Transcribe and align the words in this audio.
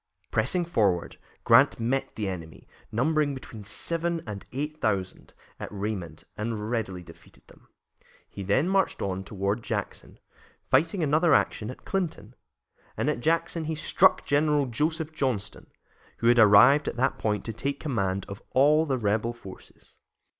Pressing 0.31 0.65
forward, 0.65 1.19
Grant 1.43 1.79
met 1.79 2.15
the 2.15 2.27
enemy, 2.27 2.67
numbering 2.91 3.35
between 3.35 3.63
seven 3.63 4.19
and 4.25 4.43
eight 4.51 4.81
thousand, 4.81 5.35
at 5.59 5.71
Raymond, 5.71 6.23
and 6.35 6.71
readily 6.71 7.03
defeated 7.03 7.45
them. 7.47 7.67
He 8.27 8.41
then 8.41 8.67
marched 8.67 9.03
on 9.03 9.23
toward 9.23 9.61
Jackson, 9.61 10.17
fighting 10.63 11.03
another 11.03 11.35
action 11.35 11.69
at 11.69 11.85
Clinton, 11.85 12.33
and 12.97 13.11
at 13.11 13.19
Jackson 13.19 13.65
he 13.65 13.75
struck 13.75 14.25
General 14.25 14.65
Joseph 14.65 15.13
Johnston, 15.13 15.67
who 16.17 16.25
had 16.29 16.39
arrived 16.39 16.87
at 16.87 16.95
that 16.97 17.19
point 17.19 17.45
to 17.45 17.53
take 17.53 17.79
command 17.79 18.25
of 18.27 18.41
all 18.55 18.87
the 18.87 18.97
rebel 18.97 19.33
forces. 19.33 19.97